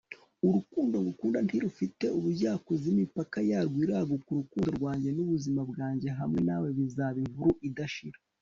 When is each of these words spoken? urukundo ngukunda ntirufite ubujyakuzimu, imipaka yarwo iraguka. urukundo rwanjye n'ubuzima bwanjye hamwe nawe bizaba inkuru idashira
urukundo 0.47 0.95
ngukunda 1.01 1.39
ntirufite 1.45 2.05
ubujyakuzimu, 2.17 2.95
imipaka 2.99 3.37
yarwo 3.49 3.77
iraguka. 3.85 4.27
urukundo 4.31 4.69
rwanjye 4.77 5.09
n'ubuzima 5.11 5.61
bwanjye 5.71 6.09
hamwe 6.19 6.39
nawe 6.49 6.67
bizaba 6.77 7.17
inkuru 7.25 7.51
idashira 7.69 8.17